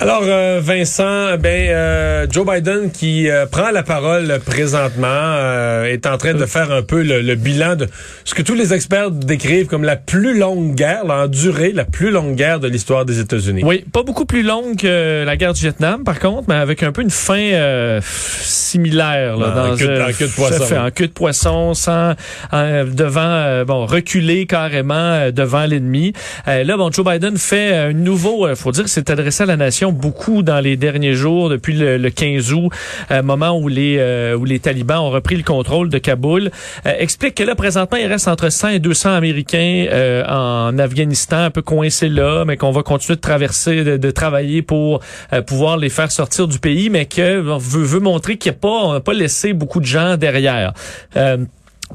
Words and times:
Alors, 0.00 0.22
euh, 0.24 0.60
Vincent, 0.62 1.36
ben 1.36 1.68
euh, 1.68 2.26
Joe 2.30 2.46
Biden 2.46 2.90
qui 2.90 3.28
euh, 3.28 3.44
prend 3.44 3.70
la 3.70 3.82
parole 3.82 4.40
présentement 4.46 5.84
est 5.84 6.06
en 6.06 6.16
train 6.16 6.32
de 6.32 6.46
faire 6.46 6.72
un 6.72 6.80
peu 6.80 7.02
le, 7.02 7.34
bilan 7.34 7.76
de 7.76 7.86
ce 8.24 8.34
que 8.34 8.40
tous 8.40 8.54
les 8.54 8.72
experts 8.72 9.10
décrivent 9.10 9.66
comme 9.66 9.84
la 9.84 9.96
plus 9.96 10.38
longue 10.38 10.74
guerre, 10.74 11.04
en 11.10 11.26
durée, 11.26 11.72
la 11.72 11.84
plus 11.84 12.10
longue 12.10 12.34
guerre 12.34 12.60
de 12.60 12.68
l'histoire 12.68 13.04
des 13.04 13.20
États-Unis. 13.20 13.60
Oui, 13.62 13.84
pas 13.92 14.02
beaucoup 14.02 14.24
plus 14.24 14.42
longue 14.42 14.76
que 14.76 15.22
la 15.22 15.36
guerre 15.36 15.52
du 15.52 15.60
Vietnam, 15.60 16.02
par 16.02 16.18
contre, 16.18 16.44
mais 16.48 16.54
avec 16.54 16.82
un 16.82 16.92
peu 16.92 17.02
une 17.02 17.10
fin 17.10 18.00
similaire. 18.00 19.36
Là, 19.36 19.50
dans, 19.50 19.72
en, 19.72 19.76
queue, 19.76 20.02
en 20.02 20.12
queue 20.12 20.28
de 20.28 20.32
poisson. 20.32 20.64
Fait, 20.64 20.78
en 20.78 20.90
queue 20.90 21.08
de 21.08 21.12
poisson, 21.12 21.74
sans 21.74 22.14
devant, 22.52 23.64
bon, 23.66 23.84
reculer 23.84 24.46
carrément 24.46 25.30
devant 25.30 25.66
l'ennemi. 25.66 26.14
là, 26.46 26.76
bon, 26.78 26.90
Joe 26.90 27.04
Biden 27.04 27.36
fait 27.36 27.74
un 27.74 27.92
nouveau, 27.92 28.48
faut 28.54 28.72
dire, 28.72 28.88
s'est 28.88 29.10
adressé 29.10 29.42
à 29.42 29.46
la 29.46 29.58
nation 29.58 29.89
beaucoup 29.92 30.42
dans 30.42 30.60
les 30.60 30.76
derniers 30.76 31.14
jours, 31.14 31.48
depuis 31.48 31.74
le, 31.74 32.10
15 32.10 32.52
août, 32.52 32.70
euh, 33.10 33.22
moment 33.22 33.58
où 33.58 33.68
les 33.68 33.96
euh, 33.98 34.36
où 34.36 34.44
les 34.44 34.58
talibans 34.58 35.00
ont 35.00 35.10
repris 35.10 35.36
le 35.36 35.42
contrôle 35.42 35.88
de 35.88 35.98
Kaboul, 35.98 36.50
euh, 36.86 36.92
explique 36.98 37.34
que 37.36 37.42
là 37.42 37.54
présentement 37.54 37.98
il 37.98 38.06
reste 38.06 38.28
entre 38.28 38.50
100 38.50 38.68
et 38.68 38.78
200 38.78 39.14
Américains 39.14 39.86
en 40.28 40.78
Afghanistan, 40.78 41.38
un 41.44 41.50
peu 41.50 41.62
coincés 41.62 42.08
là, 42.08 42.44
mais 42.44 42.56
qu'on 42.56 42.70
va 42.70 42.82
continuer 42.82 43.16
de 43.16 43.20
traverser, 43.20 43.84
de, 43.98 44.10
travailler 44.10 44.62
pour 44.62 45.00
pouvoir 45.46 45.76
les 45.76 45.88
faire 45.88 46.10
sortir 46.10 46.48
du 46.48 46.58
pays, 46.58 46.90
mais 46.90 47.06
que 47.06 47.40
veut, 47.40 47.84
veut 47.84 48.00
montrer 48.00 48.36
qu'il 48.36 48.50
n'y 48.50 48.56
a 48.56 48.60
pas, 48.60 48.68
on 48.68 48.92
n'a 48.94 49.00
pas 49.00 49.12
laissé 49.12 49.52
beaucoup 49.52 49.80
de 49.80 49.86
gens 49.86 50.16
derrière 50.16 50.72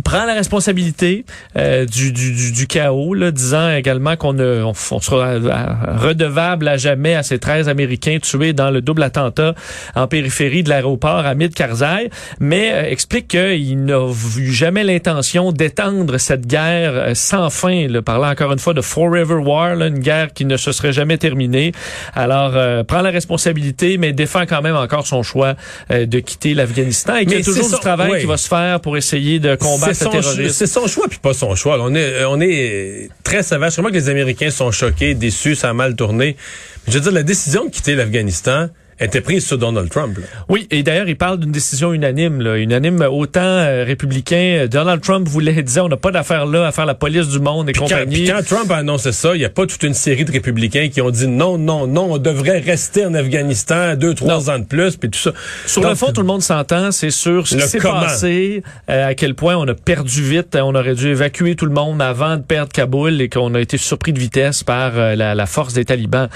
prend 0.03 0.25
la 0.25 0.33
responsabilité 0.33 1.25
euh, 1.57 1.85
du, 1.85 2.11
du, 2.11 2.51
du, 2.51 2.67
chaos, 2.67 3.13
là, 3.13 3.31
disant 3.31 3.71
également 3.71 4.15
qu'on 4.15 4.37
on, 4.39 4.73
sera 4.73 5.33
redevable 5.97 6.67
à 6.67 6.77
jamais 6.77 7.15
à 7.15 7.23
ces 7.23 7.39
13 7.39 7.69
Américains 7.69 8.17
tués 8.21 8.53
dans 8.53 8.71
le 8.71 8.81
double 8.81 9.03
attentat 9.03 9.55
en 9.95 10.07
périphérie 10.07 10.63
de 10.63 10.69
l'aéroport 10.69 11.25
Hamid 11.25 11.53
Karzai, 11.53 12.09
mais 12.39 12.71
euh, 12.73 12.89
explique 12.89 13.29
qu'il 13.29 13.85
n'a 13.85 14.05
vu 14.11 14.51
jamais 14.51 14.83
l'intention 14.83 15.51
d'étendre 15.51 16.17
cette 16.17 16.45
guerre 16.45 16.93
euh, 16.93 17.11
sans 17.13 17.49
fin, 17.49 17.87
là, 17.87 18.01
parlant 18.01 18.29
encore 18.29 18.51
une 18.51 18.59
fois 18.59 18.73
de 18.73 18.81
Forever 18.81 19.35
War, 19.35 19.75
là, 19.75 19.87
une 19.87 19.99
guerre 19.99 20.33
qui 20.33 20.45
ne 20.45 20.57
se 20.57 20.71
serait 20.71 20.93
jamais 20.93 21.17
terminée. 21.17 21.71
Alors, 22.13 22.51
prend 22.85 23.01
la 23.01 23.11
responsabilité, 23.11 23.97
mais 23.97 24.13
défend 24.13 24.45
quand 24.45 24.61
même 24.61 24.75
encore 24.75 25.07
son 25.07 25.23
choix 25.23 25.55
de 25.89 26.19
quitter 26.19 26.53
l'Afghanistan 26.53 27.15
et 27.15 27.25
qu'il 27.25 27.37
y 27.37 27.41
a 27.41 27.43
toujours 27.43 27.69
du 27.69 27.79
travail 27.79 28.21
qui 28.21 28.27
va 28.27 28.37
se 28.37 28.47
faire 28.47 28.79
pour 28.79 28.97
essayer 28.97 29.39
de 29.39 29.55
combattre 29.55 29.84
c'est 29.93 30.67
son, 30.67 30.87
choix 30.87 31.07
puis 31.07 31.19
pas 31.19 31.33
son 31.33 31.55
choix. 31.55 31.77
On 31.81 31.93
est, 31.93 32.25
on 32.25 32.39
est 32.41 33.09
très. 33.23 33.43
Je 33.43 33.77
crois 33.77 33.91
que 33.91 33.95
les 33.95 34.09
Américains 34.09 34.49
sont 34.49 34.71
choqués, 34.71 35.13
déçus, 35.15 35.55
ça 35.55 35.69
a 35.69 35.73
mal 35.73 35.95
tourné? 35.95 36.35
Je 36.87 36.93
veux 36.93 36.99
dire, 36.99 37.11
la 37.11 37.23
décision 37.23 37.65
de 37.65 37.69
quitter 37.69 37.95
l'Afghanistan, 37.95 38.69
était 38.99 39.21
prise 39.21 39.45
sur 39.45 39.57
Donald 39.57 39.89
Trump. 39.89 40.17
Oui, 40.47 40.67
et 40.71 40.81
d'ailleurs, 40.81 41.09
il 41.09 41.17
parle 41.17 41.39
d'une 41.39 41.51
décision 41.51 41.91
unanime, 41.91 42.41
là, 42.41 42.57
unanime 42.57 43.01
autant 43.01 43.41
euh, 43.41 43.83
républicain. 43.83 44.67
Donald 44.71 45.01
Trump 45.01 45.27
voulait 45.27 45.61
dire, 45.63 45.85
on 45.85 45.89
n'a 45.89 45.97
pas 45.97 46.11
d'affaire 46.11 46.45
là 46.45 46.67
à 46.67 46.71
faire 46.71 46.85
la 46.85 46.95
police 46.95 47.27
du 47.27 47.39
monde 47.39 47.69
et 47.69 47.73
compagnie. 47.73 48.25
Quand, 48.25 48.37
quand 48.37 48.55
Trump 48.55 48.71
a 48.71 48.77
annoncé 48.77 49.11
ça, 49.11 49.35
il 49.35 49.39
n'y 49.39 49.45
a 49.45 49.49
pas 49.49 49.65
toute 49.65 49.83
une 49.83 49.93
série 49.93 50.23
de 50.23 50.31
républicains 50.31 50.87
qui 50.87 51.01
ont 51.01 51.09
dit 51.09 51.27
non, 51.27 51.57
non, 51.57 51.87
non, 51.87 52.13
on 52.13 52.17
devrait 52.17 52.59
rester 52.59 53.05
en 53.05 53.13
Afghanistan 53.13 53.95
deux, 53.95 54.13
trois 54.13 54.49
ans 54.49 54.59
de 54.59 54.65
plus, 54.65 54.95
puis 54.95 55.09
tout 55.09 55.19
ça. 55.19 55.31
Sur 55.65 55.87
le 55.87 55.95
fond, 55.95 56.13
tout 56.13 56.21
le 56.21 56.27
monde 56.27 56.41
s'entend, 56.41 56.91
c'est 56.91 57.11
sur 57.11 57.47
ce 57.47 57.55
qui 57.55 57.67
s'est 57.67 57.79
passé, 57.79 58.63
euh, 58.89 59.09
à 59.09 59.13
quel 59.13 59.35
point 59.35 59.57
on 59.57 59.67
a 59.67 59.73
perdu 59.73 60.23
vite, 60.23 60.55
on 60.55 60.73
aurait 60.73 60.95
dû 60.95 61.07
évacuer 61.07 61.55
tout 61.55 61.65
le 61.65 61.73
monde 61.73 62.01
avant 62.01 62.37
de 62.37 62.41
perdre 62.41 62.71
Kaboul 62.71 63.19
et 63.21 63.27
qu'on 63.27 63.53
a 63.55 63.59
été 63.59 63.77
surpris 63.77 64.13
de 64.13 64.19
vitesse 64.19 64.63
par 64.63 64.93
euh, 64.95 65.15
la, 65.15 65.35
la, 65.35 65.45
force 65.45 65.73
des 65.73 65.85
talibans, 65.85 66.27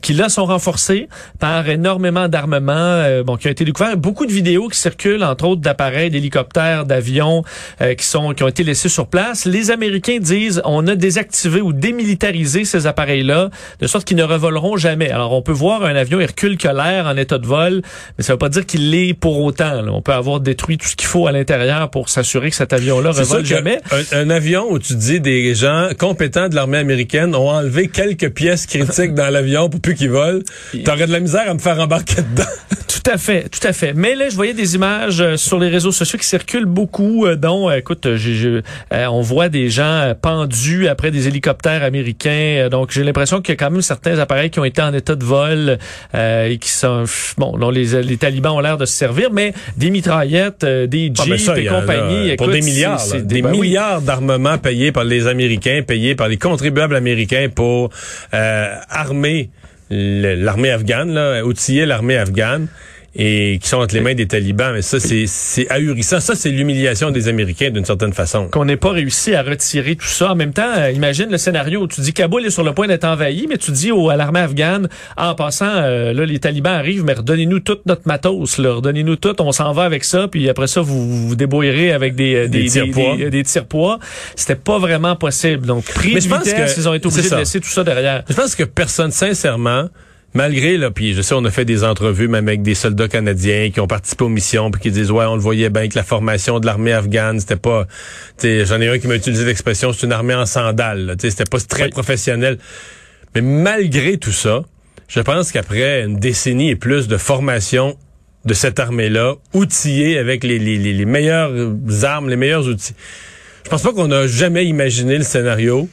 qui 0.00 0.14
là 0.14 0.28
sont 0.28 0.46
renforcés 0.46 1.08
par 1.38 1.68
énormément 1.68 1.95
énormément 1.96 2.28
d'armements 2.28 2.74
euh, 2.74 3.22
bon, 3.22 3.36
qui 3.36 3.48
ont 3.48 3.50
été 3.50 3.64
découverts. 3.64 3.96
Beaucoup 3.96 4.26
de 4.26 4.32
vidéos 4.32 4.68
qui 4.68 4.78
circulent, 4.78 5.24
entre 5.24 5.46
autres 5.46 5.62
d'appareils, 5.62 6.10
d'hélicoptères, 6.10 6.84
d'avions 6.84 7.42
euh, 7.80 7.94
qui 7.94 8.04
sont 8.04 8.34
qui 8.34 8.42
ont 8.42 8.48
été 8.48 8.64
laissés 8.64 8.90
sur 8.90 9.06
place. 9.06 9.46
Les 9.46 9.70
Américains 9.70 10.18
disent 10.20 10.60
on 10.66 10.86
a 10.88 10.94
désactivé 10.94 11.62
ou 11.62 11.72
démilitarisé 11.72 12.66
ces 12.66 12.86
appareils-là 12.86 13.48
de 13.80 13.86
sorte 13.86 14.04
qu'ils 14.04 14.18
ne 14.18 14.24
revoleront 14.24 14.76
jamais. 14.76 15.10
Alors 15.10 15.32
on 15.32 15.40
peut 15.40 15.52
voir 15.52 15.84
un 15.84 15.96
avion 15.96 16.20
Hercule 16.20 16.58
qui 16.58 16.68
en 16.68 17.16
état 17.16 17.38
de 17.38 17.46
vol, 17.46 17.80
mais 18.18 18.24
ça 18.24 18.34
veut 18.34 18.38
pas 18.38 18.50
dire 18.50 18.66
qu'il 18.66 18.90
l'est 18.90 19.14
pour 19.14 19.40
autant. 19.42 19.86
On 19.88 20.02
peut 20.02 20.12
avoir 20.12 20.40
détruit 20.40 20.76
tout 20.76 20.88
ce 20.88 20.96
qu'il 20.96 21.08
faut 21.08 21.26
à 21.26 21.32
l'intérieur 21.32 21.90
pour 21.90 22.10
s'assurer 22.10 22.50
que 22.50 22.56
cet 22.56 22.74
avion-là 22.74 23.12
revole 23.12 23.46
jamais. 23.46 23.78
Un, 24.12 24.18
un, 24.18 24.30
avion 24.30 24.66
où 24.68 24.78
tu 24.78 24.94
dis 24.96 25.20
des 25.20 25.54
gens 25.54 25.88
compétents 25.98 26.48
de 26.48 26.54
l'armée 26.56 26.78
américaine 26.78 27.34
ont 27.34 27.48
enlevé 27.48 27.88
quelques 27.88 28.30
pièces 28.30 28.66
critiques 28.66 29.14
dans 29.14 29.30
l'avion 29.30 29.70
pour 29.70 29.80
plus 29.80 29.94
qu'il 29.94 30.10
vole. 30.10 30.42
T'aurais 30.84 31.06
de 31.06 31.12
la 31.12 31.20
misère 31.20 31.48
à 31.48 31.54
me 31.54 31.58
faire 31.58 31.80
tout 33.06 33.10
à 33.10 33.18
fait, 33.18 33.48
tout 33.48 33.66
à 33.66 33.72
fait. 33.72 33.92
Mais 33.94 34.14
là, 34.14 34.28
je 34.28 34.34
voyais 34.34 34.54
des 34.54 34.74
images 34.74 35.20
euh, 35.20 35.36
sur 35.36 35.58
les 35.58 35.68
réseaux 35.68 35.92
sociaux 35.92 36.18
qui 36.18 36.26
circulent 36.26 36.66
beaucoup, 36.66 37.26
euh, 37.26 37.36
dont, 37.36 37.70
euh, 37.70 37.76
écoute, 37.76 38.06
on 38.90 39.20
voit 39.20 39.48
des 39.48 39.70
gens 39.70 40.12
pendus 40.20 40.88
après 40.88 41.10
des 41.10 41.28
hélicoptères 41.28 41.82
américains. 41.82 42.68
donc, 42.70 42.90
j'ai 42.90 43.04
l'impression 43.04 43.40
qu'il 43.40 43.52
y 43.52 43.56
a 43.56 43.56
quand 43.56 43.70
même 43.70 43.82
certains 43.82 44.18
appareils 44.18 44.50
qui 44.50 44.58
ont 44.60 44.64
été 44.64 44.82
en 44.82 44.92
état 44.92 45.14
de 45.14 45.24
vol 45.24 45.78
et 46.14 46.58
qui 46.58 46.70
sont, 46.70 47.04
bon, 47.38 47.56
dont 47.56 47.70
les, 47.70 48.02
les 48.02 48.16
talibans 48.16 48.52
ont 48.52 48.60
l'air 48.60 48.76
de 48.76 48.86
se 48.86 48.92
servir, 48.92 49.30
mais 49.32 49.52
des 49.76 49.90
mitraillettes, 49.90 50.64
des 50.64 51.12
ah, 51.18 51.24
jeeps 51.24 51.48
et 51.56 51.66
compagnie. 51.66 52.36
pour 52.36 52.48
des 52.48 52.60
milliards, 52.60 53.02
des, 53.22 53.42
ben 53.42 53.50
milliards 53.50 54.00
d'armements 54.00 54.58
payés 54.58 54.92
par 54.92 55.04
les 55.04 55.26
Américains, 55.26 55.82
payés 55.86 56.14
par 56.14 56.28
les 56.28 56.38
contribuables 56.38 56.96
américains 56.96 57.48
pour 57.54 57.90
armer 58.32 59.50
l'armée 59.90 60.70
afghane, 60.70 61.12
là, 61.12 61.44
outiller 61.44 61.86
l'armée 61.86 62.16
afghane 62.16 62.68
et 63.18 63.58
qui 63.60 63.68
sont 63.68 63.78
entre 63.78 63.94
les 63.94 64.00
mains 64.00 64.14
des 64.14 64.26
talibans. 64.26 64.72
Mais 64.74 64.82
ça, 64.82 64.98
c'est 65.00 65.70
ahurissant. 65.70 66.20
Ça, 66.20 66.34
c'est 66.34 66.50
l'humiliation 66.50 67.10
des 67.10 67.28
Américains 67.28 67.70
d'une 67.70 67.84
certaine 67.84 68.12
façon. 68.12 68.48
Qu'on 68.48 68.64
n'ait 68.64 68.76
pas 68.76 68.90
réussi 68.90 69.34
à 69.34 69.42
retirer 69.42 69.96
tout 69.96 70.06
ça. 70.06 70.32
En 70.32 70.34
même 70.36 70.52
temps, 70.52 70.70
euh, 70.76 70.90
imagine 70.90 71.30
le 71.30 71.38
scénario 71.38 71.82
où 71.82 71.88
tu 71.88 72.00
dis 72.00 72.12
Kaboul 72.12 72.44
est 72.44 72.50
sur 72.50 72.62
le 72.62 72.72
point 72.72 72.86
d'être 72.86 73.04
envahi, 73.04 73.46
mais 73.48 73.56
tu 73.56 73.70
dis 73.70 73.90
au, 73.90 74.10
à 74.10 74.16
l'armée 74.16 74.40
afghane, 74.40 74.88
en 75.16 75.34
passant, 75.34 75.66
euh, 75.66 76.12
là, 76.12 76.26
les 76.26 76.38
talibans 76.38 76.74
arrivent, 76.74 77.04
mais 77.04 77.14
redonnez-nous 77.14 77.60
toute 77.60 77.86
notre 77.86 78.06
matos, 78.06 78.58
là, 78.58 78.74
redonnez-nous 78.74 79.16
tout, 79.16 79.34
on 79.40 79.52
s'en 79.52 79.72
va 79.72 79.84
avec 79.84 80.04
ça, 80.04 80.28
puis 80.28 80.48
après 80.48 80.66
ça, 80.66 80.80
vous 80.80 81.28
vous 81.28 81.36
débrouillerez 81.36 81.92
avec 81.92 82.14
des, 82.14 82.34
euh, 82.34 82.48
des, 82.48 82.68
des, 82.68 83.30
des, 83.30 83.42
tire-poids. 83.42 83.98
C'était 84.34 84.56
pas 84.56 84.78
vraiment 84.78 85.16
possible. 85.16 85.66
Donc, 85.66 85.84
pris 85.84 86.14
mais 86.14 86.20
je 86.20 86.28
pense 86.28 86.42
qu'ils 86.42 86.88
ont 86.88 86.94
été 86.94 87.06
obligés 87.06 87.30
de 87.30 87.36
laisser 87.36 87.60
tout 87.60 87.68
ça 87.68 87.84
derrière. 87.84 88.24
Je 88.28 88.34
pense 88.34 88.54
que 88.54 88.64
personne, 88.64 89.10
sincèrement, 89.10 89.88
malgré 90.36 90.76
là, 90.76 90.90
puis 90.90 91.14
je 91.14 91.22
sais, 91.22 91.34
on 91.34 91.44
a 91.46 91.50
fait 91.50 91.64
des 91.64 91.82
entrevues 91.82 92.28
même 92.28 92.46
avec 92.46 92.62
des 92.62 92.74
soldats 92.74 93.08
canadiens 93.08 93.70
qui 93.70 93.80
ont 93.80 93.86
participé 93.86 94.24
aux 94.24 94.28
missions, 94.28 94.70
puis 94.70 94.82
qui 94.82 94.90
disent 94.90 95.10
ouais, 95.10 95.24
on 95.24 95.34
le 95.34 95.40
voyait 95.40 95.70
bien 95.70 95.88
que 95.88 95.96
la 95.96 96.04
formation 96.04 96.60
de 96.60 96.66
l'armée 96.66 96.92
afghane, 96.92 97.40
c'était 97.40 97.56
pas, 97.56 97.86
j'en 98.42 98.80
ai 98.80 98.88
un 98.88 98.98
qui 98.98 99.08
m'a 99.08 99.16
utilisé 99.16 99.44
l'expression, 99.44 99.92
c'est 99.92 100.04
une 100.06 100.12
armée 100.12 100.34
en 100.34 100.46
sandales, 100.46 101.16
c'était 101.18 101.44
pas 101.44 101.58
très 101.58 101.88
professionnel. 101.88 102.58
Mais 103.34 103.40
malgré 103.40 104.18
tout 104.18 104.32
ça, 104.32 104.62
je 105.08 105.20
pense 105.20 105.52
qu'après 105.52 106.04
une 106.04 106.18
décennie 106.18 106.70
et 106.70 106.76
plus 106.76 107.08
de 107.08 107.16
formation 107.16 107.96
de 108.44 108.54
cette 108.54 108.78
armée-là, 108.78 109.34
outillée 109.54 110.18
avec 110.18 110.44
les, 110.44 110.58
les, 110.58 110.78
les, 110.78 111.04
meilleures 111.04 111.52
armes, 112.02 112.28
les 112.28 112.36
meilleurs 112.36 112.68
outils, 112.68 112.94
je 113.64 113.70
pense 113.70 113.82
pas 113.82 113.92
qu'on 113.92 114.10
a 114.12 114.26
jamais 114.26 114.66
imaginé 114.66 115.16
le 115.16 115.24
scénario 115.24 115.88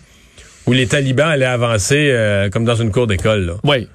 où 0.65 0.73
les 0.73 0.87
talibans 0.87 1.29
allaient 1.29 1.45
avancer 1.45 2.09
euh, 2.11 2.49
comme 2.49 2.65
dans 2.65 2.75
une 2.75 2.91
cour 2.91 3.07
d'école. 3.07 3.55
Oui 3.63 3.87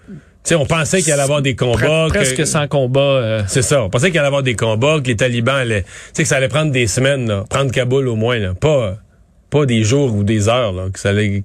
on 0.52 0.66
pensait 0.66 1.02
qu'il 1.02 1.12
allait 1.12 1.22
y 1.22 1.24
avoir 1.24 1.42
des 1.42 1.56
combats. 1.56 2.06
presque 2.08 2.46
sans 2.46 2.68
combat. 2.68 3.00
Euh. 3.00 3.42
C'est 3.46 3.62
ça. 3.62 3.82
On 3.82 3.90
pensait 3.90 4.10
qu'il 4.10 4.18
allait 4.18 4.26
y 4.26 4.28
avoir 4.28 4.42
des 4.42 4.56
combats, 4.56 5.00
que 5.00 5.08
les 5.08 5.16
talibans 5.16 5.56
allaient. 5.56 5.84
que 6.16 6.24
ça 6.24 6.36
allait 6.36 6.48
prendre 6.48 6.72
des 6.72 6.86
semaines, 6.86 7.44
prendre 7.48 7.70
Kaboul 7.70 8.08
au 8.08 8.16
moins. 8.16 8.54
Pas, 8.54 8.96
pas 9.50 9.66
des 9.66 9.82
jours 9.82 10.14
ou 10.14 10.24
des 10.24 10.48
heures. 10.48 10.72
Là, 10.72 10.88
que 10.92 10.98
ça 10.98 11.10
allait 11.10 11.42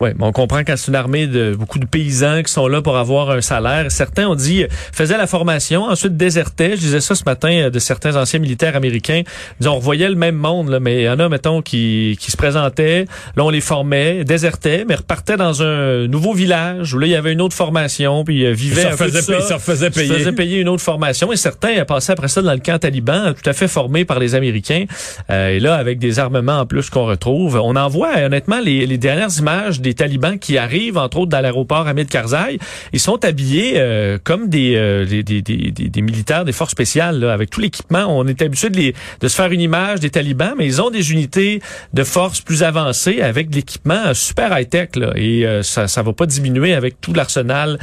oui, 0.00 0.10
on 0.18 0.32
comprend 0.32 0.60
quand 0.60 0.76
c'est 0.78 0.88
une 0.88 0.94
armée 0.94 1.26
de 1.26 1.54
beaucoup 1.54 1.78
de 1.78 1.84
paysans 1.84 2.42
qui 2.42 2.50
sont 2.50 2.68
là 2.68 2.80
pour 2.80 2.96
avoir 2.96 3.30
un 3.30 3.42
salaire. 3.42 3.92
Certains 3.92 4.28
ont 4.28 4.34
dit 4.34 4.64
faisaient 4.92 5.18
la 5.18 5.26
formation, 5.26 5.84
ensuite 5.84 6.16
désertaient. 6.16 6.70
Je 6.70 6.80
disais 6.80 7.02
ça 7.02 7.14
ce 7.14 7.24
matin 7.24 7.50
euh, 7.50 7.70
de 7.70 7.78
certains 7.78 8.16
anciens 8.16 8.38
militaires 8.38 8.76
américains. 8.76 9.22
Disons, 9.60 9.74
on 9.74 9.78
voyait 9.78 10.08
le 10.08 10.14
même 10.14 10.36
monde, 10.36 10.70
là, 10.70 10.80
mais 10.80 11.02
il 11.02 11.04
y 11.04 11.08
en 11.10 11.18
a, 11.18 11.28
mettons, 11.28 11.60
qui, 11.60 12.16
qui 12.18 12.30
se 12.30 12.38
présentaient. 12.38 13.04
Là, 13.36 13.44
on 13.44 13.50
les 13.50 13.60
formait, 13.60 14.24
désertaient, 14.24 14.86
mais 14.88 14.94
repartaient 14.94 15.36
dans 15.36 15.62
un 15.62 16.06
nouveau 16.06 16.32
village 16.32 16.94
où 16.94 16.98
là, 16.98 17.06
il 17.06 17.12
y 17.12 17.16
avait 17.16 17.32
une 17.32 17.42
autre 17.42 17.54
formation, 17.54 18.24
puis 18.24 18.46
euh, 18.46 18.52
vivaient 18.52 18.86
un 18.86 18.96
peu 18.96 19.10
de 19.10 19.20
ça. 19.20 19.34
Ils 19.36 19.76
se 19.76 19.86
payer. 19.90 20.14
Ils 20.18 20.34
payer 20.34 20.60
une 20.60 20.68
autre 20.70 20.82
formation. 20.82 21.30
Et 21.30 21.36
certains 21.36 21.84
passaient 21.84 22.12
après 22.12 22.28
ça 22.28 22.40
dans 22.40 22.52
le 22.52 22.60
camp 22.60 22.78
taliban, 22.78 23.34
tout 23.34 23.48
à 23.48 23.52
fait 23.52 23.68
formés 23.68 24.06
par 24.06 24.18
les 24.18 24.34
Américains. 24.34 24.86
Euh, 25.28 25.50
et 25.50 25.60
là, 25.60 25.74
avec 25.74 25.98
des 25.98 26.18
armements 26.18 26.60
en 26.60 26.66
plus 26.66 26.88
qu'on 26.88 27.04
retrouve. 27.04 27.60
On 27.62 27.76
en 27.76 27.88
voit, 27.88 28.16
honnêtement, 28.16 28.60
les, 28.60 28.86
les 28.86 28.96
dernières 28.96 29.36
images 29.38 29.80
des 29.80 29.89
des 29.90 29.94
talibans 29.94 30.38
qui 30.38 30.56
arrivent, 30.56 30.98
entre 30.98 31.18
autres, 31.18 31.30
dans 31.30 31.40
l'aéroport 31.40 31.88
Hamid 31.88 32.08
Karzai. 32.08 32.58
Ils 32.92 33.00
sont 33.00 33.24
habillés 33.24 33.74
euh, 33.76 34.18
comme 34.22 34.48
des, 34.48 35.04
des, 35.06 36.02
militaires 36.02 36.44
des 36.44 36.52
forces 36.52 36.70
spéciales, 36.70 37.24
avec 37.24 37.50
tout 37.50 37.60
l'équipement. 37.60 38.06
On 38.08 38.26
est 38.26 38.40
habitué 38.40 38.70
de, 38.70 39.28
se 39.28 39.34
faire 39.34 39.50
une 39.50 39.60
image 39.60 39.98
des 40.00 40.10
talibans, 40.10 40.54
mais 40.56 40.66
ils 40.66 40.80
ont 40.80 40.90
des 40.90 41.12
unités 41.12 41.60
de 41.92 42.04
force 42.04 42.40
plus 42.40 42.62
avancées 42.62 43.20
avec 43.20 43.50
de 43.50 43.56
l'équipement 43.56 44.14
super 44.14 44.56
high-tech. 44.56 44.90
Et 45.16 45.44
ça 45.62 45.88
ça 45.88 46.02
va 46.02 46.12
pas 46.12 46.26
diminuer 46.26 46.74
avec 46.74 47.00
tout 47.00 47.12
l'arsenal 47.12 47.78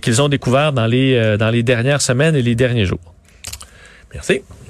qu'ils 0.00 0.20
ont 0.20 0.28
découvert 0.28 0.72
dans 0.72 0.86
les 0.86 1.62
dernières 1.62 2.02
semaines 2.02 2.34
et 2.34 2.42
les 2.42 2.54
derniers 2.54 2.86
jours. 2.86 3.00
Merci. 4.12 4.42